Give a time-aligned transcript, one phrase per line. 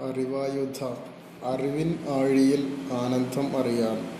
[0.00, 0.84] അറിവായുധ
[1.44, 4.18] അറിവിൻ ആഴിയിൽ ആനന്ദം അറിയാൻ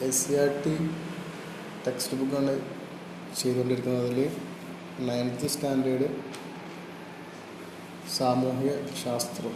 [0.00, 0.90] എസ് ആർ ടി
[1.86, 2.60] ടെക്സ്റ്റ് ബുക്കാണ്
[3.36, 4.04] ചെയ്തുകൊണ്ടിരിക്കുന്നത്.
[4.04, 4.36] അതിൽ
[4.98, 6.08] നയൻത്ത് സ്റ്റാൻഡേർഡ്
[8.16, 8.70] സാമൂഹ്യ
[9.04, 9.54] ശാസ്ത്രം.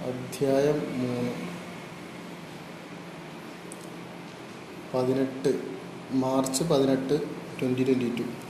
[0.00, 1.32] അധ്യായം മൂന്ന്.
[4.94, 5.62] പതിനെട്ട്.
[6.10, 7.20] മാർച്ച് പതിനെട്ട്
[7.60, 8.45] ട്വന്റി ട്വന്റി ടു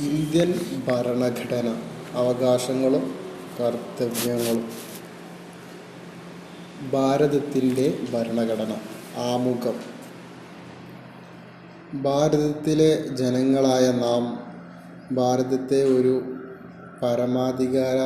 [0.00, 0.50] ഇന്ത്യൻ
[0.88, 1.68] ഭരണഘടന
[2.14, 3.14] അവകാശങ്ങളും
[3.60, 4.68] കർത്തവ്യങ്ങളും.
[6.92, 8.72] ഭാരതത്തിന്റെ ഭരണഘടന
[9.16, 9.76] ആമുഖം.
[11.94, 14.24] ഭാരതത്തിലെ ജനങ്ങളായ നാം
[15.14, 16.14] ഭാരതത്തെ ഒരു
[17.02, 17.98] പരമാധികാര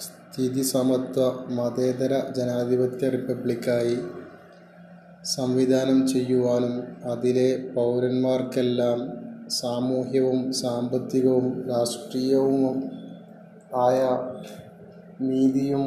[0.00, 3.96] സ്ഥിതി സമത്വ മതേതര ജനാധിപത്യ റിപ്പബ്ലിക്കായി
[5.24, 6.74] സംവിധാനം ചെയ്യുവാനും
[7.10, 12.76] അതിലെ പൗരന്മാർക്കെല്ലാം സാമൂഹ്യവും സാമ്പത്തികവും രാഷ്ട്രീയവും
[13.76, 14.00] ആയ
[15.20, 15.84] നീതിയും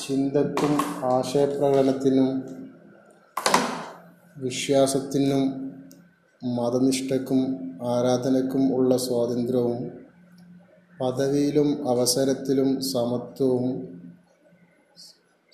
[0.00, 0.72] ചിന്തക്കും
[1.06, 2.28] ആശയപ്രകടനത്തിനും
[4.36, 5.44] വിശ്വാസത്തിനും
[6.42, 7.40] മതനിഷ്ഠക്കും
[7.86, 9.78] ആരാധനക്കും ഉള്ള സ്വാതന്ത്ര്യവും
[11.00, 13.66] പദവിയിലും അവസരത്തിലും സമത്വവും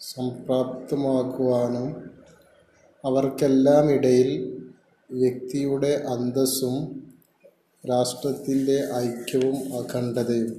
[0.01, 1.87] സംപ്രാപ്തമാക്കുവാനും
[3.05, 4.31] അവർക്കെല്ലാം ഇടയിൽ
[5.15, 6.77] വ്യക്തിയുടെ അന്തസ്സും
[7.85, 10.53] രാഷ്ട്രത്തിന്റെ ഐക്യവും അഖണ്ഡതയും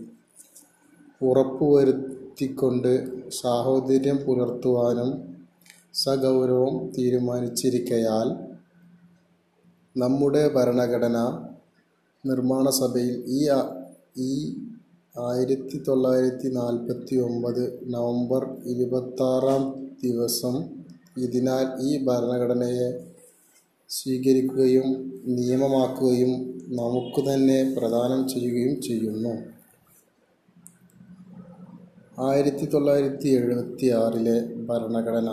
[1.21, 2.91] ഉറപ്പുവരുത്തിക്കൊണ്ട്
[3.35, 5.09] സാഹോദര്യം പുലർത്തുവാനും
[5.95, 8.29] സഗൗരവം തീരുമാനിച്ചിരിക്കയാൽ
[9.95, 11.17] നമ്മുടെ ഭരണഘടന
[12.23, 13.41] നിർമ്മാണ സഭയിൽ ഈ
[14.25, 14.33] ഈ
[15.15, 19.63] ആയിരത്തി തൊള്ളായിരത്തി നാൽപ്പത്തി ഒമ്പത് നവംബർ ഇരുപത്താറാം
[20.03, 20.55] ദിവസം
[21.17, 22.89] ഇതിനാൽ ഈ ഭരണഘടനയെ
[23.89, 24.87] സ്വീകരിക്കുകയും
[25.25, 26.31] നിയമമാക്കുകയും
[26.67, 29.33] നമുക്ക് തന്നെ പ്രദാനം ചെയ്യുകയും ചെയ്യുന്നു.
[32.19, 34.35] ആയിരത്തി തൊള്ളായിരത്തി എഴുപത്തി ആറിലെ
[34.65, 35.29] ഭരണഘടന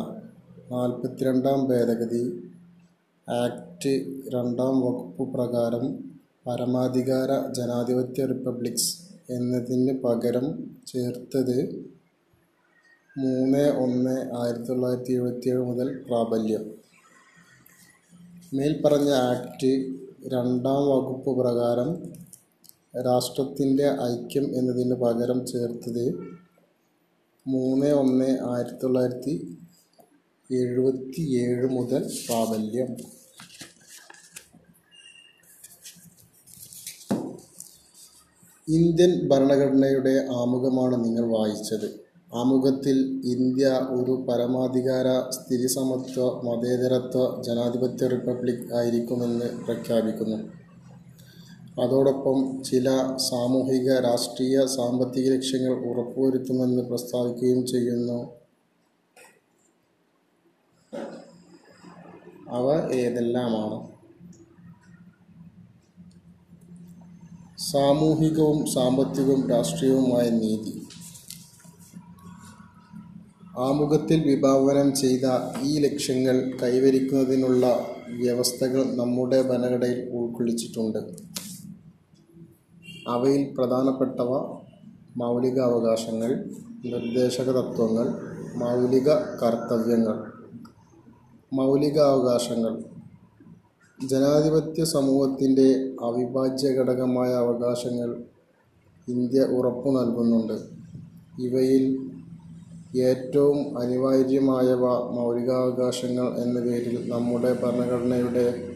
[0.72, 2.22] നാൽപ്പത്തിരണ്ടാം ഭേദഗതി
[3.28, 3.92] ആക്ട്
[4.34, 5.84] രണ്ടാം വകുപ്പ് പ്രകാരം
[6.46, 8.90] പരമാധികാര ജനാധിപത്യ റിപ്പബ്ലിക്സ്
[9.30, 10.46] എന്നതിന് പകരം
[10.86, 11.58] ചേർത്തത്
[13.16, 16.64] മൂന്ന് ഒന്ന് ആയിരത്തി തൊള്ളായിരത്തി എഴുപത്തിയേഴ് മുതൽ പ്രാബല്യം.
[18.52, 19.70] മേൽപ്പറഞ്ഞ ആക്ട്
[20.32, 22.02] രണ്ടാം വകുപ്പ് പ്രകാരം
[23.06, 26.04] രാഷ്ട്രത്തിന്റെ ഐക്യം എന്നതിന് പകരം ചേർത്തത്
[27.46, 29.58] മൂന്ന് ഒന്ന് ആയിരത്തി തൊള്ളായിരത്തി
[30.50, 32.96] എഴുപത്തി ഏഴ് മുതൽ പ്രാബല്യം.
[38.68, 42.01] ഇന്ത്യൻ ഭരണഘടനയുടെ ആമുഖമാണ് നിങ്ങൾ വായിച്ചത്.
[42.34, 50.62] ആമുഖത്തിൽ ഇന്ത്യ ഒരു പരമാധികാര സ്ഥിതിസമത്വ മതേതരത്വ ജനാധിപത്യ റിപ്പബ്ലിക് ആയിരിക്കുമെന്ന് പ്രഖ്യാപിക്കുന്നു.
[51.82, 58.30] അതോടൊപ്പം ചില സാമൂഹിക രാഷ്ട്രീയ സാമ്പത്തിക ലക്ഷ്യങ്ങൾ ഉറപ്പുവരുത്തുമെന്ന് പ്രസ്താവിക്കുകയും ചെയ്യുന്നു.
[62.48, 63.92] അവ ഏതെല്ലാമാണ്?
[67.58, 70.81] സാമൂഹികവും സാമ്പത്തികവും രാഷ്ട്രീയവുമായ നീതി.
[73.58, 75.20] ആമുഖത്തിൽ വിഭാവനം ചെയ്ത
[75.62, 80.98] ഈ ലക്ഷ്യങ്ങൾ കൈവരിക്കുന്നതിനുള്ള വ്യവസ്ഥകൾ നമ്മുടെ ഭരണഘടനയിൽ ഉൾക്കൊള്ളിച്ചിട്ടുണ്ട്.
[83.08, 84.56] അവയിൽ പ്രധാനപ്പെട്ടവ
[85.16, 86.44] മൗലിക അവകാശങ്ങൾ
[86.84, 88.06] നിർദ്ദേശക തത്വങ്ങൾ
[88.56, 90.32] മൗലിക കർത്തവ്യങ്ങൾ.
[91.52, 92.82] മൗലിക അവകാശങ്ങൾ.
[94.10, 98.22] ജനാധിപത്യ സമൂഹത്തിന്റെ അവിഭാജ്യ ഘടകമായ അവകാശങ്ങൾ
[99.08, 100.52] ഇന്ത്യ ഉറപ്പു നൽകുന്നുണ്ട്.
[101.42, 102.12] ഇവയിൽ
[102.96, 108.74] ഏറ്റവും അനിവാര്യമായവ മൗലികാവകാശങ്ങൾ എന്ന പേരിൽ നമ്മുടെ ഭരണഘടനയുടെ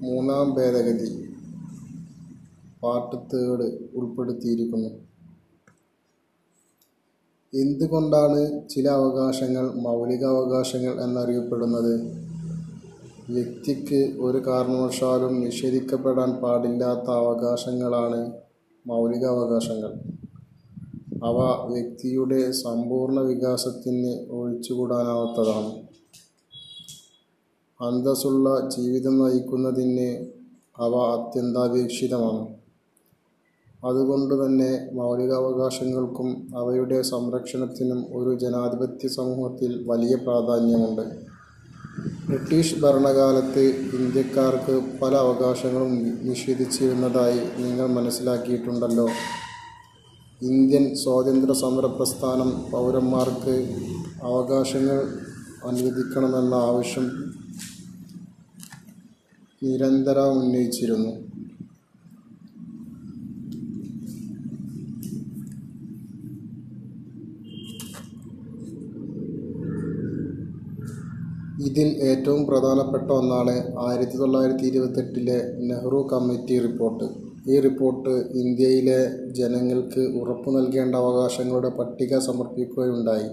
[0.00, 1.32] മൂന്നാം ഭേദഗതി
[2.82, 4.88] പാർട്ട് തേർഡ് ഉൾപ്പെടുത്തിയിരിക്കുന്നു.
[7.54, 12.22] എന്തുകൊണ്ടാണ് ചില അവകാശങ്ങൾ മൗലികാവകാശങ്ങൾ എന്നറിയപ്പെടുന്നത്?
[13.28, 18.32] വ്യക്തിക്ക് ഒരു കാരണവശാലും നിഷേധിക്കപ്പെടാൻ പാടില്ലാത്ത അവകാശങ്ങളാണ്
[18.86, 20.15] മൗലികാവകാശങ്ങൾ.
[21.26, 21.38] അവ
[21.72, 25.72] വ്യക്തിയുടെ സമ്പൂർണ വികാസത്തിന് ഒഴിച്ചുകൂടാനാവാത്തതാണ്.
[27.80, 30.10] അന്തസ്സുള്ള ജീവിതം നയിക്കുന്നതിന്
[30.78, 32.44] അവ അത്യന്താപേക്ഷിതമാണ്.
[33.88, 41.04] അതുകൊണ്ട് തന്നെ മൗലികാവകാശങ്ങൾക്കും അവയുടെ സംരക്ഷണത്തിനും ഒരു ജനാധിപത്യ സമൂഹത്തിൽ വലിയ പ്രാധാന്യമുണ്ട്.
[42.28, 43.64] ബ്രിട്ടീഷ് ഭരണകാലത്ത്
[43.98, 45.92] ഇന്ത്യക്കാർക്ക് പല അവകാശങ്ങളും
[46.28, 49.08] നിഷേധിച്ചിരുന്നതായി നിങ്ങൾ മനസ്സിലാക്കിയിട്ടുണ്ടല്ലോ.
[50.40, 53.54] ഇന്ത്യൻ സ്വാതന്ത്ര്യ സമര പ്രസ്ഥാനം പൗരന്മാർക്ക്
[54.22, 54.98] അവകാശങ്ങൾ
[55.68, 57.06] അനുവദിക്കണമെന്ന ആവശ്യം
[59.62, 61.12] നിരന്തരം ഉന്നയിച്ചിരുന്നു.
[71.66, 73.54] ഇതിൽ ഏറ്റവും പ്രധാനപ്പെട്ട ഒന്നാണ്
[73.88, 75.38] ആയിരത്തി തൊള്ളായിരത്തി ഇരുപത്തെട്ടിലെ
[75.70, 77.25] നെഹ്റു കമ്മിറ്റി റിപ്പോർട്ട്.
[77.48, 79.00] ഈ റിപ്പോർട്ട് ഇന്ത്യയിലെ
[79.30, 83.28] ജനങ്ങൾക്ക് ഉറപ്പു നൽകേണ്ട അവകാശങ്ങളുടെ പട്ടിക സമർപ്പിക്കുകയുണ്ടായി.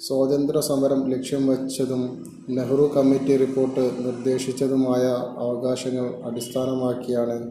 [0.00, 2.02] സ്വാതന്ത്ര്യ സമരം ലക്ഷ്യം വച്ചതും
[2.50, 5.04] നെഹ്റു കമ്മിറ്റി റിപ്പോർട്ട് നിർദ്ദേശിച്ചതുമായ
[5.38, 7.50] അവകാശങ്ങൾ അടിസ്ഥാനമാക്കിയാണ്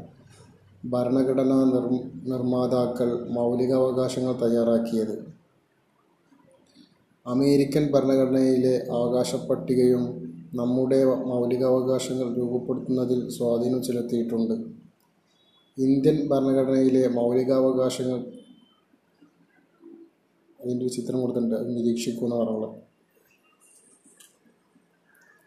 [0.85, 1.85] ഭരണഘടനാ നിർ
[2.27, 5.15] നിർമ്മാതാക്കൾ മൗലികാവകാശങ്ങൾ തയ്യാറാക്കിയത്.
[7.25, 10.03] അമേരിക്കൻ ഭരണഘടനയിലെ അവകാശ പട്ടികയും
[10.55, 14.76] നമ്മുടെ മൗലികാവകാശങ്ങൾ രൂപപ്പെടുത്തുന്നതിൽ സ്വാധീനം ചെലുത്തിയിട്ടുണ്ട്.
[15.77, 18.19] ഇന്ത്യൻ ഭരണഘടനയിലെ മൗലികാവകാശങ്ങൾ
[20.61, 21.55] അതിന്റെ ഒരു ചിത്രം കൊടുത്തിട്ടുണ്ട്.
[21.55, 22.87] അത് നിരീക്ഷിക്കുന്ന പറയുന്നത്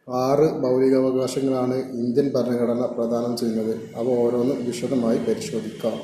[0.09, 3.75] ആറ് മൗലികാവകാശങ്ങളാണ് ഇന്ത്യൻ ഭരണഘടന പ്രദാനം ചെയ്യുന്നത്.
[3.97, 5.97] അവ ഓരോന്നും വിശദമായി പരിശോധിക്കാം.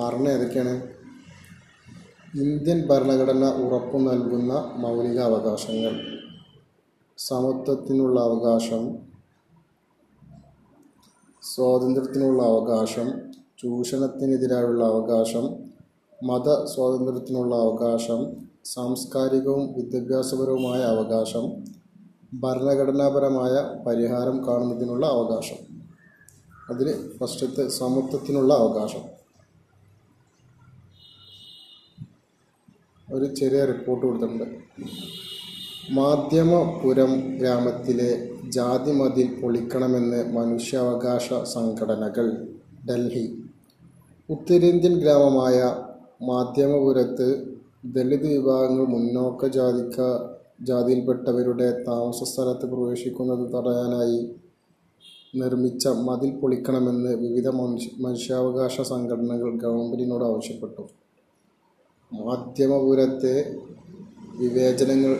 [0.00, 0.74] ആറിന് ഏതൊക്കെയാണ്?
[2.34, 5.94] ഇന്ത്യൻ ഭരണഘടന ഉറപ്പു നൽകുന്ന മൗലികാവകാശങ്ങൾ.
[7.18, 8.98] സമത്വത്തിനുള്ള അവകാശം
[11.42, 13.34] സ്വാതന്ത്ര്യത്തിനുള്ള അവകാശം
[13.64, 15.54] ചൂഷണത്തിനെതിരായുള്ള അവകാശം
[16.24, 21.64] മത സ്വാതന്ത്ര്യത്തിനുള്ള അവകാശം സാംസ്കാരികവും വിദ്യാഭ്യാസപരവുമായ അവകാശം
[22.34, 25.82] ഭരണഘടനാപരമായ പരിഹാരം കാണുന്നതിനുള്ള അവകാശം.
[26.70, 29.00] അതിൽ ഫസ്റ്റത്തെ സമത്വത്തിനുള്ള അവകാശം.
[33.12, 34.44] ഒരു ചെറിയ റിപ്പോർട്ട് കൊടുത്തിട്ടുണ്ട്.
[35.90, 42.48] മാധ്യമപുരം ഗ്രാമത്തിലെ ജാതിമതിൽ പൊളിക്കണമെന്ന് മനുഷ്യാവകാശ സംഘടനകൾ
[42.90, 43.43] ഡൽഹി.
[44.28, 45.74] ഉത്തരേന്ത്യൻ ഗ്രാമമായ
[46.22, 47.46] മാധ്യമപുരത്ത്
[47.84, 50.00] ദളിത് വിഭാഗങ്ങൾ മുന്നോക്ക ജാതിക്ക
[50.60, 54.34] ജാതിയിൽപ്പെട്ടവരുടെ താമസ സ്ഥലത്ത് പ്രവേശിക്കുന്നത് തടയാനായി
[55.36, 60.88] നിർമ്മിച്ച മതിൽ പൊളിക്കണമെന്ന് വിവിധ മനുഷ്യ മനുഷ്യാവകാശ സംഘടനകൾ ഗവൺമെന്റിനോട് ആവശ്യപ്പെട്ടു.
[62.14, 63.56] മാധ്യമപുരത്തെ
[64.38, 65.16] വിവേചനങ്ങൾ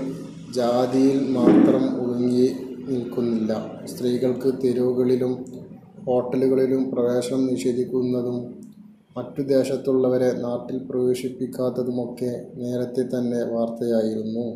[0.54, 2.48] ജാതിയിൽ മാത്രം ഒതുങ്ങി
[2.88, 3.80] നിൽക്കുന്നില്ല.
[3.84, 5.44] സ്ത്രീകൾക്ക് തെരുവുകളിലും
[6.06, 8.53] ഹോട്ടലുകളിലും പ്രവേശനം നിഷേധിക്കുന്നതും
[9.16, 14.46] മറ്റു ദേശത്തുള്ളവരെ നാട്ടിൽ പ്രവേശിപ്പിക്കാത്തതുമൊക്കെ നേരത്തെ തന്നെ വാർത്തയായിരുന്നു.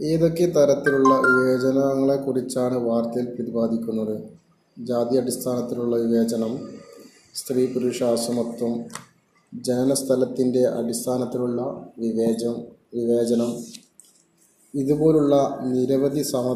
[0.00, 4.16] ഏതൊക്കെ തരത്തിലുള്ള വിവേചനങ്ങളെക്കുറിച്ചാണ് വാർത്തയിൽ പ്രതിപാദിക്കുന്നത്?
[4.76, 6.52] ജാതി അടിസ്ഥാനത്തിലുള്ള വിവേചനം
[7.34, 8.74] സ്ത്രീ പുരുഷ അസമത്വം
[9.52, 11.62] ജനനസ്ഥലത്തിന്റെ അടിസ്ഥാനത്തിലുള്ള
[11.98, 12.58] വിവേചനം
[12.94, 13.50] വിവേചനം
[14.74, 15.34] ഇതുപോലുള്ള
[15.72, 16.46] നിരവധി സമ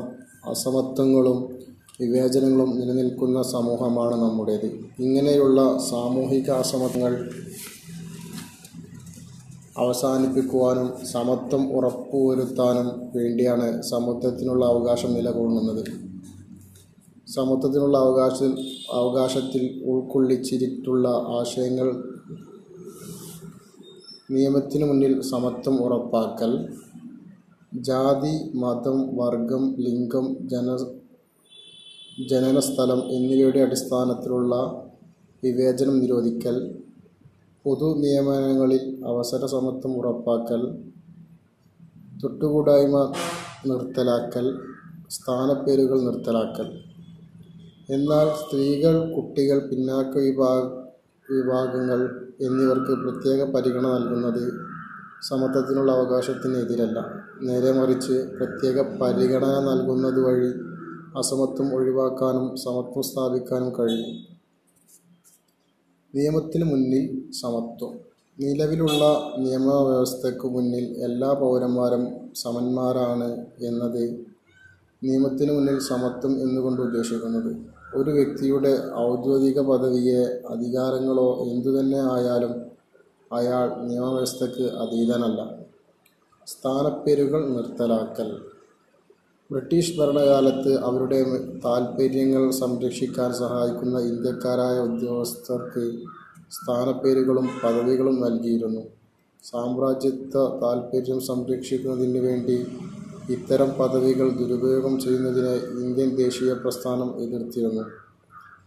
[0.50, 1.38] അസമത്വങ്ങളും
[2.00, 4.66] വിവേചനങ്ങളും നിലനിൽക്കുന്ന സമൂഹമാണ് നമ്മുടേത്.
[5.00, 7.30] ഇങ്ങനെയുള്ള സാമൂഹിക അസമത്വങ്ങൾ
[9.78, 15.84] അവസാനിപ്പിക്കുവാനും സമത്വം ഉറപ്പുവരുത്താനും വേണ്ടിയാണ് സമത്വത്തിനുള്ള അവകാശം നിലകൊള്ളുന്നത്.
[17.34, 18.42] സമത്വത്തിനുള്ള അവകാശ
[18.92, 21.88] അവകാശത്തിൽ ഉൾക്കൊള്ളിച്ചിട്ടുള്ള ആശയങ്ങൾ
[24.30, 26.52] നിയമത്തിനു മുന്നിൽ സമത്വം ഉറപ്പാക്കൽ
[27.74, 30.99] ജാതി മതം വർഗം ലിംഗം ജന
[32.28, 34.54] ജനനസ്ഥലം എന്നിവയുടെ അടിസ്ഥാനത്തിലുള്ള
[35.44, 36.74] വിവേചനം നിരോധിക്കൽ
[37.64, 40.62] പൊതു നിയമനങ്ങളിൽ അവസര സമത്വം ഉറപ്പാക്കൽ
[42.22, 43.12] തൊട്ടുകൂടായ്മ
[43.66, 44.58] നിർത്തലാക്കൽ
[45.10, 46.78] സ്ഥാനപ്പേരുകൾ നിർത്തലാക്കൽ.
[47.90, 50.64] എന്നാൽ സ്ത്രീകൾ കുട്ടികൾ പിന്നാക്ക വിഭാഗ
[51.30, 52.00] വിഭാഗങ്ങൾ
[52.40, 54.52] എന്നിവർക്ക് പ്രത്യേക പരിഗണന നൽകുന്നത്
[55.22, 56.98] സമത്വത്തിനുള്ള അവകാശത്തിനെതിരല്ല.
[57.42, 60.69] നേരെ മറിച്ച് പ്രത്യേക പരിഗണന നൽകുന്നത് വഴി
[61.16, 64.16] അസമത്വം ഒഴിവാക്കാനും സമത്വം സ്ഥാപിക്കാനും കഴിയും.
[66.14, 67.98] നിയമത്തിന് മുന്നിൽ സമത്വം.
[68.40, 74.26] നിലവിലുള്ള നിയമവ്യവസ്ഥയ്ക്ക് മുന്നിൽ എല്ലാ പൗരന്മാരും സമന്മാരാണ് എന്നത്
[75.04, 77.56] നിയമത്തിന് മുന്നിൽ സമത്വം എന്നുകൊണ്ട് ഉദ്ദേശിക്കുന്നത്.
[77.94, 82.54] ഒരു വ്യക്തിയുടെ ഔദ്യോഗിക പദവിയെ അധികാരങ്ങളോ എന്തുതന്നെ ആയാലും
[83.32, 85.54] അയാൾ നിയമവ്യവസ്ഥയ്ക്ക് അതീതനല്ല.
[86.46, 88.44] സ്ഥാനപ്പേരുകൾ നിർത്തലാക്കൽ.
[89.50, 91.18] ബ്രിട്ടീഷ് ഭരണകാലത്ത് അവരുടെ
[91.64, 95.84] താൽപ്പര്യങ്ങൾ സംരക്ഷിക്കാൻ സഹായിക്കുന്ന ഇന്ത്യക്കാരായ ഉദ്യോഗസ്ഥർക്ക്
[96.50, 98.82] സ്ഥാനപ്പേരുകളും പദവികളും നൽകിയിരുന്നു.
[99.44, 102.66] സാമ്രാജ്യത്വ താൽപ്പര്യം സംരക്ഷിക്കുന്നതിന് വേണ്ടി
[103.30, 105.54] ഇത്തരം പദവികൾ ദുരുപയോഗം ചെയ്യുന്നതിനെ
[105.84, 107.84] ഇന്ത്യൻ ദേശീയ പ്രസ്ഥാനം എതിർത്തിരുന്നു.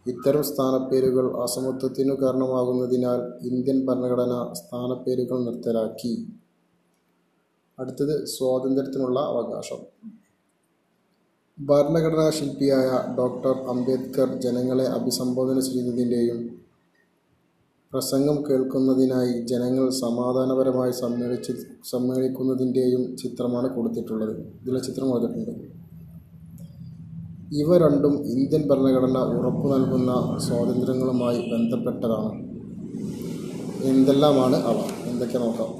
[0.08, 6.14] ഇത്തരം സ്ഥാനപ്പേരുകൾ അസമത്വത്തിനു കാരണമാകുന്നതിനാൽ ഇന്ത്യൻ ഭരണഘടന സ്ഥാനപ്പേരുകൾ നിർത്തലാക്കി.
[7.80, 9.82] അടുത്തത് സ്വാതന്ത്ര്യത്തിനുള്ള അവകാശം.
[11.60, 16.60] ഭരണഘടനാ ശില്പിയായ ഡോക്ടർ അംബേദ്കർ ജനങ്ങളെ അഭിസംബോധന ചെയ്തതിന്റെയും
[17.94, 21.54] പ്രസംഗം കേൾക്കുന്നതിനായി ജനങ്ങൾ സമാധാനപരമായി സമ്മേളിച്ച്
[21.92, 24.32] സമ്മേളിക്കുന്നതിന്റെയും ചിത്രമാണ് കൊടുത്തിട്ടുള്ളത്.
[24.62, 25.84] ഇതിലെ ചിത്രം കൊടുത്തിട്ടുണ്ട്
[27.56, 32.32] ഇവ രണ്ടും ഇന്ത്യൻ ഭരണഘടന ഉറപ്പു നൽകുന്ന സ്വാതന്ത്ര്യങ്ങളുമായി ബന്ധപ്പെട്ടതാണ്.
[33.84, 34.76] എന്തെല്ലാമാണ് അവ?
[35.06, 35.72] എന്തൊക്കെ നോക്കാം.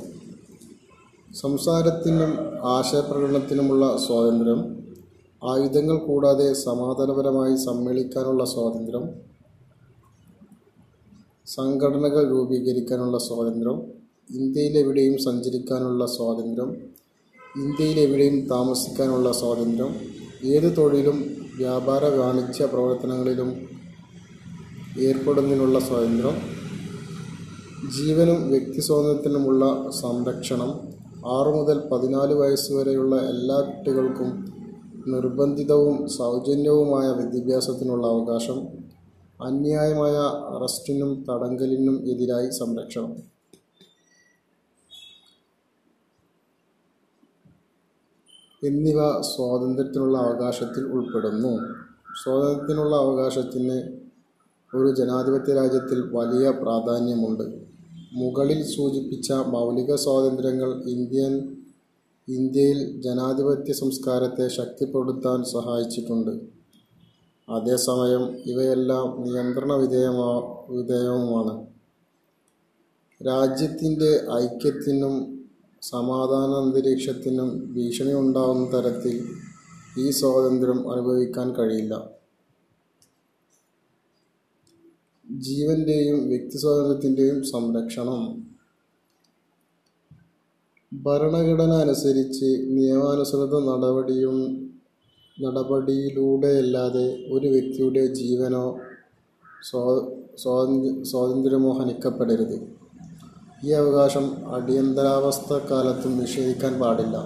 [1.36, 2.32] സംസാരത്തിനും
[2.64, 4.83] ആശയപ്രകടനത്തിനുമുള്ള സ്വാതന്ത്ര്യം
[5.44, 9.06] ആയുധങ്ങൾ കൂടാതെ സമാധാനപരമായി സമ്മേളിക്കാനുള്ള സ്വാതന്ത്ര്യം
[11.48, 13.78] സംഘടനകൾ രൂപീകരിക്കാനുള്ള സ്വാതന്ത്ര്യം
[14.30, 16.70] ഇന്ത്യയിലെവിടെയും സഞ്ചരിക്കാനുള്ള സ്വാതന്ത്ര്യം
[17.56, 19.92] ഇന്ത്യയിലെവിടെയും താമസിക്കാനുള്ള സ്വാതന്ത്ര്യം
[20.46, 21.18] ഏത് തൊഴിലും
[21.58, 23.50] വ്യാപാര വാണിജ്യ പ്രവർത്തനങ്ങളിലും
[25.02, 26.38] ഏർപ്പെടുന്നതിനുള്ള സ്വാതന്ത്ര്യം
[27.94, 29.66] ജീവനും വ്യക്തി സ്വാതന്ത്ര്യത്തിനുമുള്ള
[30.02, 30.72] സംരക്ഷണം
[31.32, 34.30] ആറു മുതൽ പതിനാല് വയസ്സ് വരെയുള്ള എല്ലാ കുട്ടികൾക്കും
[35.08, 38.68] നിർബന്ധിതവും സൗജന്യവുമായ വിദ്യാഭ്യാസത്തിനുള്ള അവകാശം
[39.46, 40.14] അന്യായമായ
[40.56, 43.34] അറസ്റ്റിനും തടങ്കലിനും എതിരായി സംരക്ഷണം.
[48.64, 51.60] എന്നിവ സ്വാതന്ത്ര്യത്തിനുള്ള അവകാശത്തിൽ ഉൾപ്പെടുന്നു.
[52.24, 53.98] സ്വാതന്ത്ര്യത്തിനുള്ള അവകാശത്തിന്
[54.76, 57.44] ഒരു ജനാധിപത്യ രാജ്യത്തിൽ വലിയ പ്രാധാന്യമുണ്ട്.
[58.14, 61.63] മുകളിൽ സൂചിപ്പിച്ച മൗലിക സ്വാതന്ത്ര്യങ്ങൾ ഇന്ത്യൻ
[62.28, 66.32] ഇന്ത്യയിൽ ജനാധിപത്യ സംസ്കാരത്തെ ശക്തിപ്പെടുത്താൻ സഹായിച്ചിട്ടുണ്ട്.
[67.50, 71.68] അതേസമയം ഇവയെല്ലാം നിയന്ത്രണ വിധേയമാ വിധേയവുമാണ്.
[73.28, 75.46] രാജ്യത്തിന്റെ ഐക്യത്തിനും
[75.82, 79.30] സമാധാന അന്തരീക്ഷത്തിനും ഭീഷണി ഉണ്ടാകുന്ന തരത്തിൽ
[80.00, 82.10] ഈ സ്വാതന്ത്ര്യം അനുഭവിക്കാൻ കഴിയില്ല.
[85.32, 88.53] ജീവന്റെയും വ്യക്തി സ്വാതന്ത്ര്യത്തിന്റെയും സംരക്ഷണം.
[90.94, 94.38] ഭരണഘടന അനുസരിച്ച് നിയമാനുസൃത നടപടിയും
[95.46, 98.80] നടപടിയിലൂടെയല്ലാതെ ഒരു വ്യക്തിയുടെ ജീവനോ
[99.70, 99.84] സ്വാ
[100.38, 102.62] സ്വാതന്ത്ര്യ സ്വാതന്ത്ര്യമോ ഹനിക്കപ്പെടരുത്
[103.64, 107.18] ഈ അവകാശം അടിയന്തരാവസ്ഥ കാലത്തും നിഷേധിക്കാൻ പാടില്ല.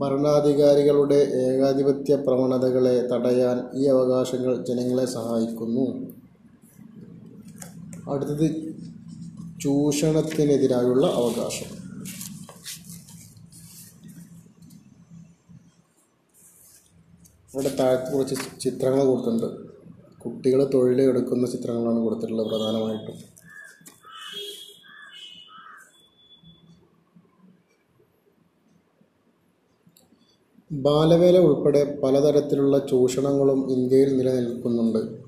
[0.00, 5.86] ഭരണാധികാരികളുടെ ഏകാധിപത്യ പ്രവണതകളെ തടയാൻ ഈ അവകാശങ്ങൾ ജനങ്ങളെ സഹായിക്കുന്നു.
[8.10, 8.67] അടുത്തത്
[9.62, 11.70] ചൂഷണത്തിനെതിരായുള്ള അവകാശം.
[17.54, 19.48] ഇവിടെ താഴത്ത് കുറച്ച് ചിത്രങ്ങൾ കൊടുത്തിട്ടുണ്ട്.
[20.18, 23.38] കുട്ടികൾ തൊഴിലെടുക്കുന്ന ചിത്രങ്ങളാണ് കൊടുത്തിട്ടുള്ളത് പ്രധാനമായിട്ടും.
[30.72, 35.27] ബാലവേല ഉൾപ്പെടെ പലതരത്തിലുള്ള ചൂഷണങ്ങളും ഇന്ത്യയിൽ നിലനിൽക്കുന്നുണ്ട്.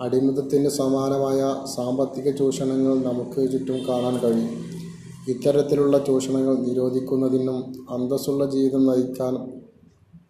[0.00, 4.50] അടിമത്തത്തിന് സമാനമായ സാമ്പത്തിക ചൂഷണങ്ങൾ നമുക്ക് ചുറ്റും കാണാൻ കഴിയും.
[5.28, 9.34] ഇത്തരത്തിലുള്ള ചൂഷണങ്ങൾ നിരോധിക്കുന്നതിനും അന്തസ്സുള്ള ജീവിതം നയിക്കാൻ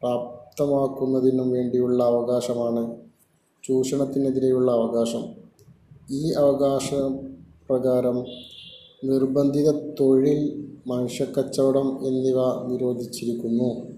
[0.00, 2.96] പ്രാപ്തമാക്കുന്നതിനും വേണ്ടിയുള്ള അവകാശമാണ്
[3.64, 5.24] ചൂഷണത്തിനെതിരെയുള്ള അവകാശം.
[6.10, 6.94] ഈ അവകാശ
[7.70, 8.24] പ്രകാരം
[9.04, 9.70] നിർബന്ധിത
[10.00, 13.97] തൊഴിൽ മനുഷ്യക്കച്ചവടം എന്നിവ നിരോധിച്ചിരിക്കുന്നു.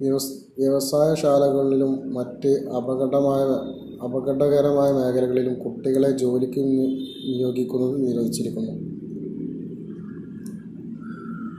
[0.00, 3.74] വ്യവസായശാലകളിലും മറ്റ് അപകടമായ
[4.04, 8.94] അപകടകരമായ മേഖലകളിലും കുട്ടികളെ ജോലിക്ക് നിയോഗിക്കുന്നത് നിരോധിച്ചിരിക്കുന്നു.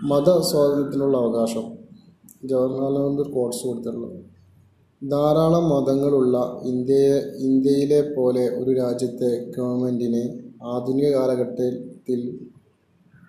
[0.03, 1.63] മത സ്വാതന്ത്ര്യത്തിനുള്ള അവകാശം.
[2.45, 4.35] ജവഹർലാൽ നെഹ്റു കോട്സ് കൊടുത്തിട്ടുള്ളത്.
[5.11, 12.44] ധാരാളം മതങ്ങളുള്ള ഇന്ത്യയെ ഇന്ത്യയിലെ പോലെ ഒരു രാജ്യത്തെ ഗവൺമെന്റിനെ ആധുനിക കാലഘട്ടത്തിൽ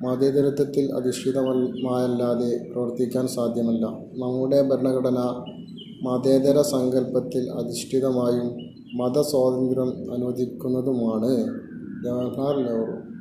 [0.02, 3.86] മതേതരത്വത്തിൽ അധിഷ്ഠിതമായല്ലാതെ പ്രവർത്തിക്കാൻ സാധ്യമല്ല.
[4.18, 5.18] നമ്മുടെ ഭരണഘടന
[6.02, 11.44] മതേതര സങ്കല്പത്തിൽ അധിഷ്ഠിതമായും മതസ്വാതന്ത്ര്യം അനുവദിക്കുന്നതുമാണ്.
[12.04, 13.16] ജവഹർലാൽ നെഹ്റു.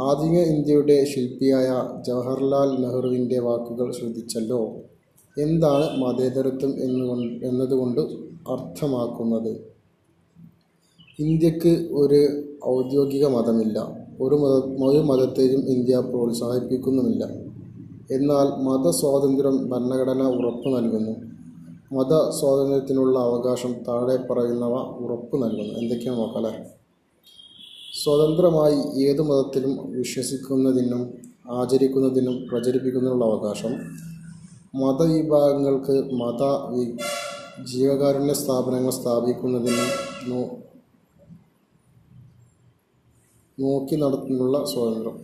[0.00, 1.68] ആധുനിക ഇന്ത്യയുടെ ശില്പിയായ
[2.06, 4.76] ജവഹർലാൽ നെഹ്റുവിന്റെ വാക്കുകൾ ശ്രദ്ധിച്ചല്ലോ.
[5.38, 8.00] എന്താണ് മതേതരത്വം എന്ന് എന്നതുകൊണ്ട്
[8.50, 9.56] അർത്ഥമാക്കുന്നത്?
[11.18, 13.97] ഇന്ത്യയ്ക്ക് ഒരു ഔദ്യോഗിക മതമില്ല.
[14.20, 14.54] ഒരു മത
[14.90, 17.24] ഒരു മതത്തെയും ഇന്ത്യ പ്രോത്സാഹിപ്പിക്കുന്നുമില്ല.
[18.10, 21.14] എന്നാൽ മതസ്വാതന്ത്ര്യം ഭരണഘടന ഉറപ്പു നൽകുന്നു.
[21.92, 25.74] മത സ്വാതന്ത്ര്യത്തിനുള്ള അവകാശം താഴെ പറയുന്നവ ഉറപ്പു നൽകുന്നു.
[25.80, 26.52] എന്തൊക്കെയാണ് നോക്കാലേ
[28.02, 31.14] സ്വതന്ത്രമായി ഏത് മതത്തിലും വിശ്വസിക്കുന്നതിനും
[31.50, 33.74] ആചരിക്കുന്നതിനും പ്രചരിപ്പിക്കുന്നതിനുള്ള അവകാശം.
[34.74, 36.42] മതവിഭാഗങ്ങൾക്ക് മത
[37.64, 40.67] ജീവകാരുണ്യ സ്ഥാപനങ്ങൾ സ്ഥാപിക്കുന്നതിനും
[43.60, 45.16] നോക്കി നടത്തുന്നുള്ള സ്വാതന്ത്ര്യം.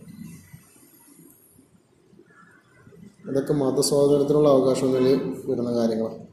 [3.29, 6.25] ഇതൊക്കെ മതസ്വാതന്ത്ര്യത്തിനുള്ള അവകാശം അവകാശങ്ങളിൽ വരുന്ന കാര്യങ്ങളാണ്.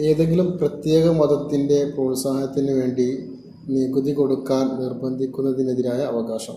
[0.00, 3.06] ഏതെങ്കിലും പ്രത്യേക മതത്തിന്റെ പ്രോത്സാഹനത്തിന് വേണ്ടി
[3.68, 6.56] നികുതി കൊടുക്കാൻ നിർബന്ധിക്കുന്നതിനെതിരായ അവകാശം.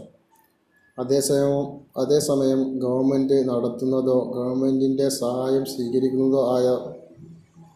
[1.00, 6.68] അതേസമയം അതേസമയം ഗവൺമെന്റ് നടത്തുന്നതോ ഗവൺമെന്റിന്റെ സഹായം സ്വീകരിക്കുന്നതോ ആയ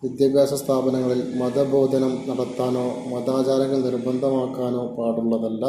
[0.03, 5.65] വിദ്യാഭ്യാസ സ്ഥാപനങ്ങളിൽ മതബോധനം നടത്താനോ മതാചാരങ്ങൾ നിർബന്ധമാക്കാനോ പാടുള്ളതല്ല.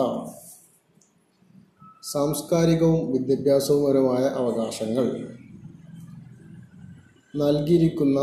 [2.03, 5.29] സാംസ്കാരികവും വിദ്യാഭ്യാസപരവുമായ അവകാശങ്ങൾ.
[7.37, 8.21] നൽകിയിരിക്കുന്ന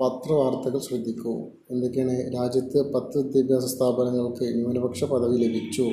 [0.00, 1.42] പത്രവാർത്തകൾ ശ്രദ്ധിക്കൂ.
[1.70, 2.34] എന്തൊക്കെയാണ്?
[2.34, 5.90] രാജ്യത്ത് പത്ത് വിദ്യാഭ്യാസ സ്ഥാപനങ്ങൾക്ക് ന്യൂനപക്ഷ പദവി ലഭിച്ചു.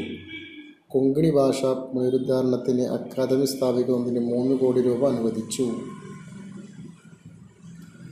[0.87, 5.63] കൊങ്കണി ഭാഷ പുനരുദ്ധാരണത്തിന് അക്കാദമി സ്ഥാപിക്കുന്നതിന് മൂന്ന് കോടി രൂപ അനുവദിച്ചു.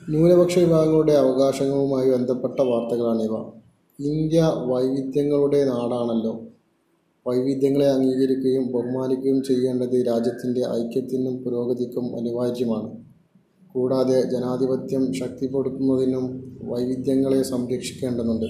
[0.09, 3.37] ന്യൂനപക്ഷ വിഭാഗങ്ങളുടെ അവകാശങ്ങളുമായി ബന്ധപ്പെട്ട വാർത്തകളാണിവ.
[3.99, 6.41] ഇന്ത്യ വൈവിധ്യങ്ങളുടെ നാടാണല്ലോ.
[7.29, 12.89] വൈവിധ്യങ്ങളെ അംഗീകരിക്കുകയും ബഹുമാനിക്കുകയും ചെയ്യേണ്ടത് രാജ്യത്തിന്റെ ഐക്യത്തിനും പുരോഗതിക്കും അനിവാര്യമാണ്.
[13.75, 16.25] കൂടാതെ ജനാധിപത്യം ശക്തിപ്പെടുത്തുന്നതിനും
[16.63, 18.45] വൈവിധ്യങ്ങളെ സംരക്ഷിക്കേണ്ടതുണ്ട്.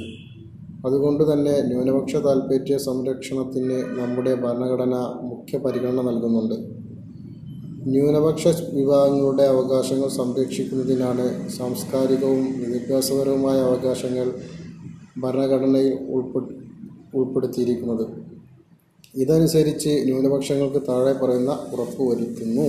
[0.86, 4.96] അതുകൊണ്ട് തന്നെ ന്യൂനപക്ഷ താൽപ്പര്യ സംരക്ഷണത്തിന് നമ്മുടെ ഭരണഘടന
[5.30, 6.56] മുഖ്യ പരിഗണന നൽകുന്നുണ്ട്.
[7.88, 14.28] ന്യൂനപക്ഷ വിഭാഗങ്ങളുടെ അവകാശങ്ങൾ സംരക്ഷിക്കുന്നതിനാണ് സാംസ്കാരികവും വിദ്യാഭ്യാസപരവുമായ അവകാശങ്ങൾ
[15.20, 16.42] ഭരണഘടനയിൽ ഉൾപ്പെ
[17.18, 18.29] ഉൾപ്പെടുത്തിയിരിക്കുന്നത്.
[19.16, 22.68] ഇതനുസരിച്ച് ന്യൂനപക്ഷങ്ങൾക്ക് താഴെ പറയുന്ന ഉറപ്പുവരുത്തുന്നു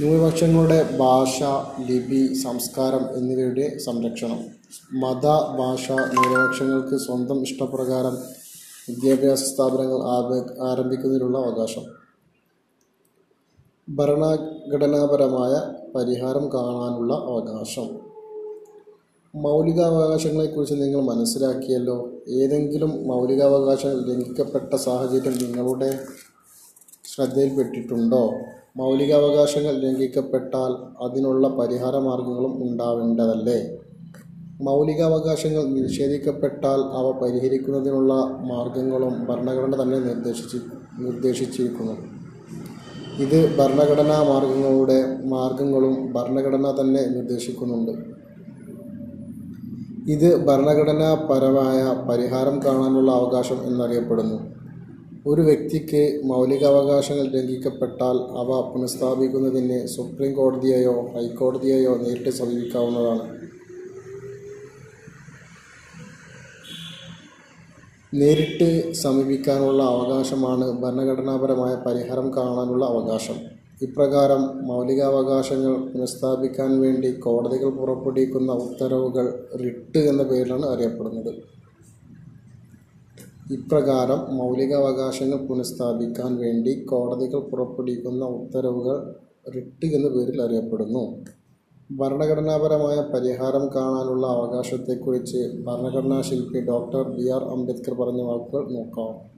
[0.00, 1.42] ന്യൂനപക്ഷങ്ങളുടെ ഭാഷ
[1.88, 4.40] ലിപി സംസ്കാരം എന്നിവയുടെ സംരക്ഷണം.
[4.92, 5.26] മത
[5.58, 8.16] ഭാഷ ന്യൂനപക്ഷങ്ങൾക്ക് സ്വന്തം ഇഷ്ടപ്രകാരം
[8.88, 10.00] വിദ്യാഭ്യാസ സ്ഥാപനങ്ങൾ
[10.70, 11.84] ആരംഭിക്കുന്നതിനുള്ള അവകാശം.
[13.88, 15.54] ഭരണഘടനാപരമായ
[15.94, 18.05] പരിഹാരം കാണാനുള്ള അവകാശം.
[19.44, 22.10] മൗലികാവകാശങ്ങളെക്കുറിച്ച് നിങ്ങൾ മനസ്സിലാക്കിയല്ലോ.
[22.28, 25.98] ഏതെങ്കിലും മൗലികാവകാശം ലംഘിക്കപ്പെട്ട സാഹചര്യം നിങ്ങളുടെ
[27.14, 28.34] ശ്രദ്ധയിൽപ്പെട്ടിട്ടുണ്ടോ?
[28.76, 30.72] മൗലികാവകാശങ്ങൾ ലംഘിക്കപ്പെട്ടാൽ
[31.04, 33.78] അതിനുള്ള പരിഹാര മാർഗങ്ങളും ഉണ്ടാവേണ്ടതല്ലേ?
[34.62, 38.12] മൗലികാവകാശങ്ങൾ നിഷേധിക്കപ്പെട്ടാൽ അവ പരിഹരിക്കുന്നതിനുള്ള
[38.52, 40.56] മാർഗങ്ങളും ഭരണഘടന തന്നെ നിർദ്ദേശിച്ച്
[40.98, 41.96] നിർദ്ദേശിച്ചിരിക്കുന്നു.
[43.24, 48.15] ഇത് ഭരണഘടനാ മാർഗങ്ങളുടെ മാർഗങ്ങളും ഭരണഘടന തന്നെ നിർദ്ദേശിക്കുന്നുണ്ട്.
[50.12, 54.38] ഇത് ഭരണഘടനാപരമായ പരിഹാരം കാണാനുള്ള അവകാശം എന്നറിയപ്പെടുന്നു.
[55.26, 63.24] ഒരു വ്യക്തിക്ക് മൗലികാവകാശങ്ങൾ ലംഘിക്കപ്പെട്ടാൽ അവ പുനഃസ്ഥാപിക്കുന്നതിന് സുപ്രീം കോടതിയെയോ ഹൈക്കോടതിയെയോ നേരിട്ട് സമീപിക്കാവുന്നതാണ്.
[68.14, 73.55] നേരിട്ട് സമീപിക്കാനുള്ള അവകാശമാണ് ഭരണഘടനാപരമായ പരിഹാരം കാണാനുള്ള അവകാശം.
[73.84, 79.26] ഇപ്രകാരം മൗലികാവകാശങ്ങൾ പുനഃസ്ഥാപിക്കാൻ വേണ്ടി കോടതികൾ പുറപ്പെടുവിക്കുന്ന ഉത്തരവുകൾ
[79.62, 81.32] റിട്ട് എന്ന പേരിലാണ് അറിയപ്പെടുന്നത്.
[83.56, 88.96] ഇപ്രകാരം മൗലികാവകാശങ്ങൾ പുനഃസ്ഥാപിക്കാൻ വേണ്ടി കോടതികൾ പുറപ്പെടുവിക്കുന്ന ഉത്തരവുകൾ
[89.56, 91.04] റിട്ട് എന്ന പേരിൽ അറിയപ്പെടുന്നു.
[91.98, 99.35] ഭരണഘടനാപരമായ പരിഹാരം കാണാനുള്ള അവകാശത്തെക്കുറിച്ച് ഭരണഘടനാ ശില്പി ഡോക്ടർ ബി ആർ അംബേദ്കർ പറഞ്ഞ വാക്കുകൾ നോക്കാം.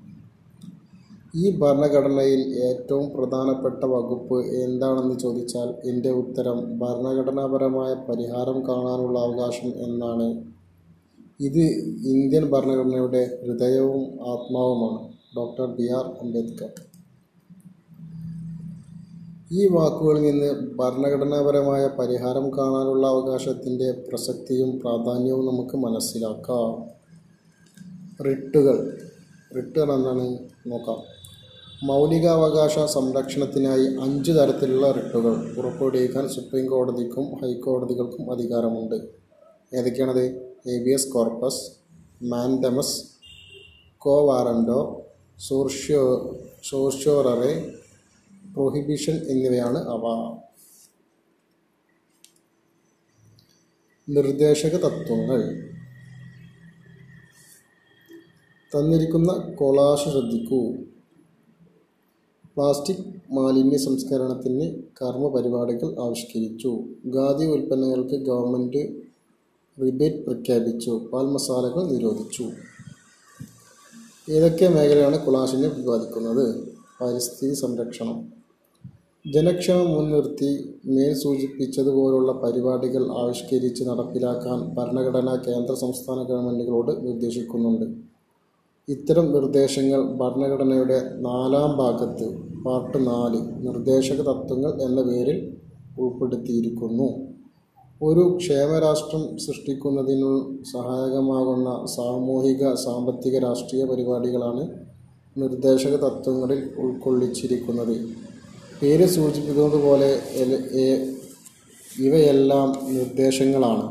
[1.35, 10.45] ഈ ഭരണഘടനയിൽ ഏറ്റവും പ്രധാനപ്പെട്ട വകുപ്പ് എന്താണെന്ന് ചോദിച്ചാൽ എന്റെ ഉത്തരം ഭരണഘടനാപരമായ പരിഹാരം കാണാനുള്ള അവകാശം എന്നാണ്.
[11.41, 11.65] ഇത്
[12.05, 15.09] ഇന്ത്യൻ ഭരണഘടനയുടെ ഹൃദയവും ആത്മാവുമാണ്.
[15.37, 16.71] Doctor B R Ambedkar.
[19.53, 26.89] ഈ വാക്കുകളിൽ നിന്ന് ഭരണഘടനാപരമായ പരിഹാരം കാണാനുള്ള അവകാശത്തിന്റെ പ്രസക്തിയും പ്രാധാന്യവും നമുക്ക് മനസ്സിലാക്കാം.
[28.25, 28.99] റിട്ടുകൾ.
[29.57, 31.18] റിട്ടുകൾ എന്നാണ് നോക്കാം.
[31.83, 38.95] മൗലികാവകാശ സംരക്ഷണത്തിനായി അഞ്ച് തരത്തിലുള്ള റിട്ടുകൾ പുറപ്പെടുവിക്കാൻ സുപ്രീം കോടതിക്കും ഹൈക്കോടതികൾക്കും അധികാരമുണ്ട്.
[39.77, 40.55] ഏതൊക്കെയാണത്?
[40.67, 41.71] Habeas corpus
[42.23, 43.05] mandamus
[43.99, 45.07] quo warranto
[45.39, 47.75] certiorari certiorari
[48.55, 50.37] prohibition എന്നിവയാണ് അവ.
[54.09, 55.69] നിർദ്ദേശക തത്വങ്ങൾ.
[58.75, 60.73] തന്നിരിക്കുന്ന കൊളാശ ശ്രദ്ധിക്കൂ.
[62.59, 64.65] പ്ലാസ്റ്റിക് മാലിന്യ സംസ്കരണത്തിന്
[65.01, 66.71] കർമ്മ പരിപാടികൾ ആവിഷ്കരിച്ചു.
[67.15, 68.83] ഖാദി ഉൽപ്പന്നങ്ങൾക്ക് ഗവൺമെന്റ്
[69.79, 70.91] റിബേറ്റ് പ്രഖ്യാപിച്ചു.
[71.13, 72.45] പാൽ മസാലകൾ നിരോധിച്ചു.
[74.31, 76.45] ഏതൊക്കെ മേഖലയാണ് കൊളാഷിനെ പ്രതിപാദിക്കുന്നത്?
[77.01, 78.19] പരിസ്ഥിതി സംരക്ഷണം.
[79.35, 80.51] ജനക്ഷേമം മുൻനിർത്തി
[80.87, 88.18] മേൽ സൂചിപ്പിച്ചതുപോലുള്ള പരിപാടികൾ ആവിഷ്കരിച്ച് നടപ്പിലാക്കാൻ ഭരണഘടന കേന്ദ്ര സംസ്ഥാന ഗവൺമെന്റുകളോട് നിർദ്ദേശിക്കുന്നുണ്ട്.
[88.93, 92.27] ഇത്തരം നിർദ്ദേശങ്ങൾ ഭരണഘടനയുടെ നാലാം ഭാഗത്ത്
[92.67, 95.39] പാർട്ട് നാല് നിർദ്ദേശക തത്വങ്ങൾ എന്ന പേരിൽ
[96.01, 97.09] ഉൾപ്പെടുത്തിയിരിക്കുന്നു.
[98.03, 100.31] ഒരു ക്ഷേമരാഷ്ട്രം സൃഷ്ടിക്കുന്നതിനു
[100.73, 104.65] സഹായകമാകുന്ന സാമൂഹിക സാമ്പത്തിക രാഷ്ട്രീയ പരിപാടികളാണ്
[105.37, 107.95] നിർദ്ദേശക തത്വങ്ങളിൽ ഉൾക്കൊള്ളിച്ചിരിക്കുന്നത്.
[108.83, 110.11] പേര് സൂചിപ്പിക്കുന്നത് പോലെ
[112.07, 113.87] ഇവയെല്ലാം നിർദ്ദേശങ്ങളാണ്.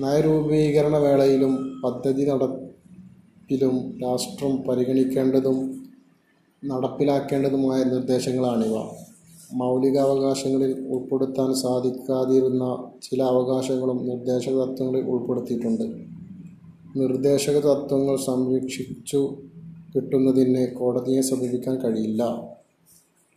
[0.00, 1.52] നയരൂപീകരണ വേളയിലും
[1.84, 2.24] പദ്ധതി
[3.46, 5.58] നടപ്പിലും രാഷ്ട്രം പരിഗണിക്കേണ്ടതും
[6.64, 8.76] നടപ്പിലാക്കേണ്ടതുമായ നിർദ്ദേശങ്ങളാണിവ.
[9.52, 15.84] മൗലികാവകാശങ്ങളിൽ ഉൾപ്പെടുത്താൻ സാധിക്കാതിരുന്ന ചില അവകാശങ്ങളും നിർദ്ദേശക തത്വങ്ങളിൽ ഉൾപ്പെടുത്തിയിട്ടുണ്ട്.
[16.96, 19.36] നിർദ്ദേശക തത്വങ്ങൾ സംരക്ഷിച്ചു
[19.96, 22.22] കിട്ടുന്നതിന് കോടതിയെ സമീപിക്കാൻ കഴിയില്ല.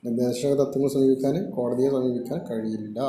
[0.05, 2.99] നിർദ്ദേശക തത്വങ്ങൾ സമീപിക്കാൻ കോടതിയെ സമീപിക്കാൻ കഴിയില്ല.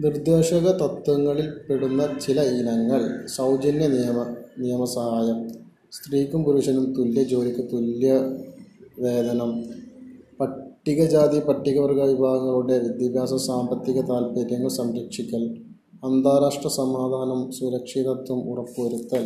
[0.00, 3.26] നിർദ്ദേശക തത്വങ്ങളിൽ പെടുന്ന ചില ഇനങ്ങൾ.
[3.26, 5.59] സൗജന്യ നിയമ നിയമസഹായം.
[5.92, 8.10] സ്ത്രീക്കും പുരുഷനും തുല്യ ജോലിക്ക് തുല്യ
[9.04, 9.50] വേതനം
[10.40, 15.42] പട്ടികജാതി പട്ടികവർഗ വിഭാഗങ്ങളുടെ വിദ്യാഭ്യാസ സാമ്പത്തിക താൽപ്പര്യങ്ങൾ സംരക്ഷിക്കൽ
[16.04, 19.24] അന്താരാഷ്ട്ര സമാധാനം സുരക്ഷിതത്വം ഉറപ്പുവരുത്തൽ.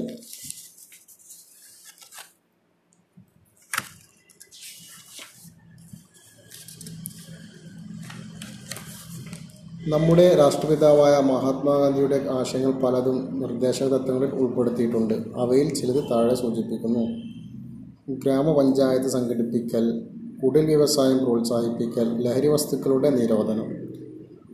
[9.88, 15.14] നമ്മുടെ രാഷ്ട്രപിതാവായ മഹാത്മാഗാന്ധിയുടെ ആശയങ്ങൾ പലതും നിർദ്ദേശക തത്വങ്ങളിൽ ഉൾപ്പെടുത്തിയിട്ടുണ്ട്.
[15.36, 17.02] അവയിൽ ചിലത് താഴെ സൂചിപ്പിക്കുന്നു.
[18.22, 19.84] ഗ്രാമപഞ്ചായത്ത് സംഘടിപ്പിക്കൽ
[20.42, 23.68] കുടിൽ വ്യവസായം പ്രോത്സാഹിപ്പിക്കൽ ലഹരി വസ്തുക്കളുടെ നിരോധനം.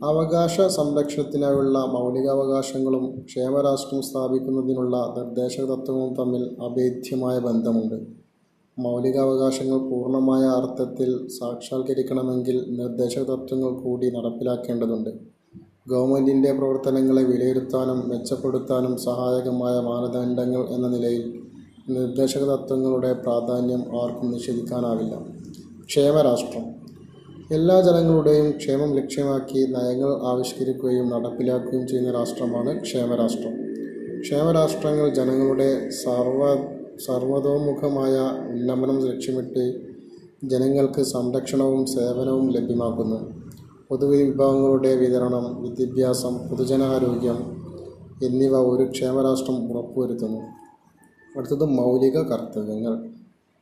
[0.03, 8.20] അവകാശ സംരക്ഷണത്തിനായുള്ള മൗലികാവകാശങ്ങളും ക്ഷേമരാഷ്ട്രം സ്ഥാപിക്കുന്നതിനുള്ള നിർദ്ദേശക തത്വവും തമ്മിൽ അഭേദ്യമായ ബന്ധമുണ്ട്.
[8.81, 15.09] മൗലികാവകാശങ്ങൾ പൂർണമായ അർത്ഥത്തിൽ സാക്ഷാത്കരിക്കണമെങ്കിൽ നിർദ്ദേശക തത്വങ്ങൾ കൂടി നടപ്പിലാക്കേണ്ടതുണ്ട്.
[15.87, 21.23] ഗവൺമെന്റിന്റെ പ്രവർത്തനങ്ങളെ വിലയിരുത്താനും മെച്ചപ്പെടുത്താനും സഹായകമായ മാനദണ്ഡങ്ങൾ എന്ന നിലയിൽ
[21.89, 25.15] നിർദ്ദേശക തത്വങ്ങളുടെ പ്രാധാന്യം ആർക്കും നിഷേധിക്കാനാവില്ല.
[25.85, 26.65] ക്ഷേമരാഷ്ട്രം.
[27.51, 33.55] എല്ലാ ജനങ്ങളുടെയും ക്ഷേമം ലക്ഷ്യമാക്കി നയങ്ങൾ ആവിഷ്കരിക്കുകയും നടപ്പിലാക്കുകയും ചെയ്യുന്ന രാഷ്ട്രമാണ് ക്ഷേമരാഷ്ട്രം.
[34.21, 36.41] ക്ഷേമരാഷ്ട്രങ്ങൾ ജനങ്ങളുടെ സർവ
[37.05, 39.91] സർവതോമുഖമായ ഉന്നമനം ലക്ഷ്യമിട്ട്
[40.43, 43.33] ജനങ്ങൾക്ക് സംരക്ഷണവും സേവനവും ലഭ്യമാക്കുന്നു.
[43.89, 47.61] പൊതുവിഭവങ്ങളുടെ വിതരണം വിദ്യാഭ്യാസം പൊതുജനാരോഗ്യം
[48.23, 50.41] എന്നിവ ഒരു ക്ഷേമരാഷ്ട്രം ഉറപ്പുവരുത്തുന്നു.
[51.37, 53.09] അടുത്തത് മൗലിക കർത്തവ്യങ്ങൾ.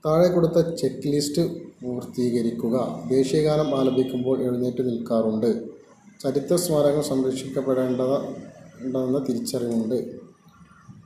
[0.05, 3.03] താഴെ കൊടുത്ത ചെക്ക് ലിസ്റ്റ് പൂർത്തീകരിക്കുക.
[3.09, 5.63] ദേശീയഗാനം ആലപിക്കുമ്പോൾ എഴുന്നേറ്റ് നിൽക്കാറുണ്ട്.
[6.23, 10.11] ചരിത്ര സ്മാരകം സംരക്ഷിക്കപ്പെടേണ്ടതെന്ന തിരിച്ചറിവുണ്ട്.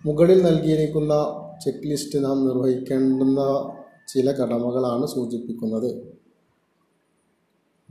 [0.05, 3.41] മുകളിൽ നൽകിയിരിക്കുന്ന ചെക്ക് ലിസ്റ്റ് നാം നിർവഹിക്കേണ്ടുന്ന
[4.07, 5.89] ചില കടമകളാണ് സൂചിപ്പിക്കുന്നത്.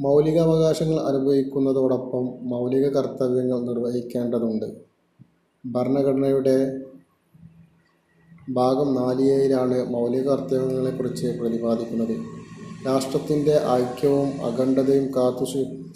[0.00, 4.66] മൗലികാവകാശങ്ങൾ അനുഭവിക്കുന്നതോടൊപ്പം മൗലിക കർത്തവ്യങ്ങൾ നിർവഹിക്കേണ്ടതുണ്ട്.
[5.66, 6.56] ഭരണഘടനയുടെ
[8.50, 12.14] ഭാഗം നാലിയയിലാണ് മൗലിക കർത്തവ്യങ്ങളെക്കുറിച്ച് പ്രതിപാദിക്കുന്നത്.
[12.86, 15.44] രാഷ്ട്രത്തിന്റെ ഐക്യവും അഖണ്ഡതയും കാത്തു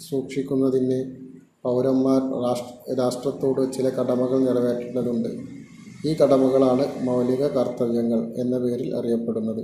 [0.09, 0.99] സൂക്ഷിക്കുന്നതിന്
[1.63, 2.21] പൗരന്മാർ
[2.99, 5.56] രാഷ്ട്രത്തോട് ചില കടമകൾ നിറവേറ്റേണ്ടതുണ്ട്.
[6.05, 9.63] ഈ കടമകളാണ് മൗലിക കർത്തവ്യങ്ങൾ എന്ന പേരിൽ അറിയപ്പെടുന്നത്.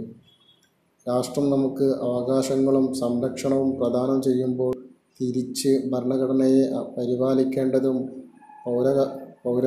[1.09, 4.73] രാഷ്ട്രം നമുക്ക് അവകാശങ്ങളും സംരക്ഷണവും പ്രദാനം ചെയ്യുമ്പോൾ
[5.21, 6.63] തിരിച്ച് ഭരണഘടനയെ
[6.97, 7.97] പരിപാലിക്കേണ്ടതും
[8.65, 8.87] പൗര
[9.43, 9.65] പൗര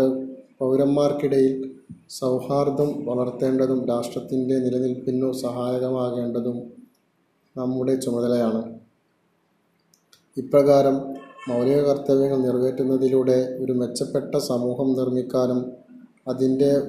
[0.60, 1.54] പൗരന്മാർക്കിടയിൽ
[2.10, 6.58] സൗഹാർദ്ദം വളർത്തേണ്ടതും രാഷ്ട്രത്തിന്റെ നിലനിൽപ്പിനു സഹായകമാകേണ്ടതും
[7.56, 8.62] നമ്മുടെ ചുമതലയാണ്.
[10.36, 10.96] ഇപ്രകാരം
[11.48, 15.85] മൗലിക കർത്തവ്യങ്ങൾ നിറവേറ്റുന്നതിലൂടെ ഒരു മെച്ചപ്പെട്ട സമൂഹം നിർമ്മിക്കാനും
[16.28, 16.82] അതിന്റെ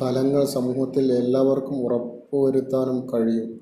[0.00, 3.60] ഫലങ്ങൾ സമൂഹത്തിൽ എല്ലാവർക്കും ഉറപ്പുവരുത്താനും കഴിയും.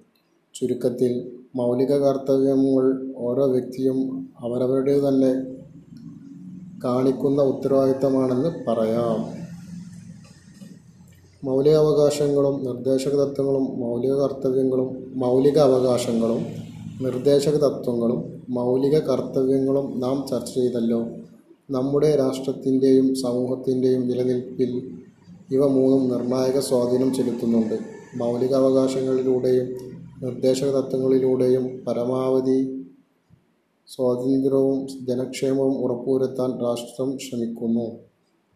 [0.55, 5.57] ചുരുക്കത്തിൽ മൗലിക കർത്തവ്യങ്ങൾ ഓരോ വ്യക്തിയും അവരവരുടെ തന്നെ
[6.85, 9.47] കാണിക്കുന്ന ഉത്തരവാദിത്തമാണെന്ന് പറയാം.
[11.45, 16.47] മൗലിക അവകാശങ്ങളും നിർദ്ദേശക തത്വങ്ങളും മൗലിക കർത്തവ്യങ്ങളും മൗലിക അവകാശങ്ങളും
[17.01, 21.07] നിർദ്ദേശക തത്വങ്ങളും മൗലിക കർത്തവ്യങ്ങളും നാം ചർച്ച ചെയ്തല്ലോ.
[21.71, 24.96] നമ്മുടെ രാഷ്ട്രത്തിന്റെയും സമൂഹത്തിന്റെയും നിലനിൽപ്പിൽ
[25.51, 27.79] ഇവ മൂന്നും നിർണായക സ്വാധീനം ചെലുത്തുന്നുണ്ട്.
[28.17, 29.69] മൗലിക അവകാശങ്ങളിലൂടെയും
[30.23, 32.89] നിർദ്ദേശക തത്വങ്ങളിലൂടെയും പരമാവധി
[33.89, 37.87] സ്വാതന്ത്ര്യവും ജനക്ഷേമവും ഉറപ്പുവരുത്താൻ രാഷ്ട്രം ശ്രമിക്കുന്നു.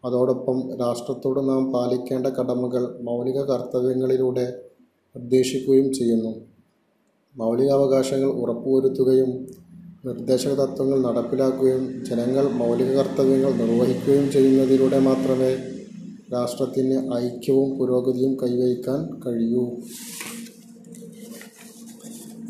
[0.05, 4.53] അതോടൊപ്പം രാഷ്ട്രത്തോട് നാം പാലിക്കേണ്ട കടമകൾ മൗലിക കർത്തവ്യങ്ങളിലൂടെ
[5.15, 6.33] നിർദ്ദേശിക്കുകയും ചെയ്യുന്നു.
[7.37, 9.47] മൗലികാവകാശങ്ങൾ ഉറപ്പുവരുത്തുകയും
[10.05, 15.70] നിർദ്ദേശക തത്വങ്ങൾ നടപ്പിലാക്കുകയും ജനങ്ങൾ മൗലിക കർത്തവ്യങ്ങൾ നിർവഹിക്കുകയും ചെയ്യുന്നതിലൂടെ മാത്രമേ
[16.33, 19.63] രാഷ്ട്രത്തിന് ഐക്യവും പുരോഗതിയും കൈവരിക്കാൻ കഴിയൂ.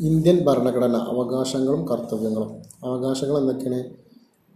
[0.00, 2.50] ഇന്ത്യൻ ഭരണഘടന അവകാശങ്ങളും കർത്തവ്യങ്ങളും.
[2.84, 3.84] അവകാശങ്ങൾ എന്തൊക്കെയാണ്?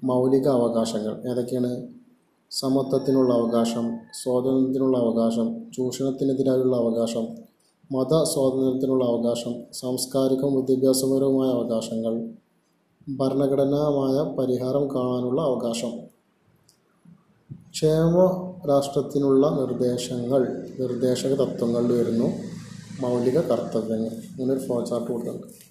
[0.04, 1.30] മൗലിക അവകാശങ്ങൾ.
[1.30, 1.86] ഏതൊക്കെയാണ്?
[2.50, 7.24] സമത്വത്തിനുള്ള അവകാശം സ്വാതന്ത്ര്യത്തിനുള്ള അവകാശം ചൂഷണത്തിനെതിരായുള്ള അവകാശം
[7.92, 12.14] മത സ്വാതന്ത്ര്യത്തിനുള്ള അവകാശം സാംസ്കാരികവും വിദ്യാഭ്യാസപരവുമായ അവകാശങ്ങൾ
[13.08, 16.15] ഭരണഘടനാമായ പരിഹാരം കാണാനുള്ള അവകാശം.
[17.76, 18.18] ക്ഷേമ
[18.68, 20.42] രാഷ്ട്രത്തിനുള്ള നിർദ്ദേശങ്ങൾ
[20.80, 22.28] നിർദ്ദേശക തത്വങ്ങളിൽ വരുന്നു.
[23.00, 24.12] മൗലിക കർത്തവ്യങ്ങൾ.
[24.38, 25.65] ഇങ്ങനൊരു ഫ്ലോ ചാർട്ട് കൊടുക്കുന്നുണ്ട്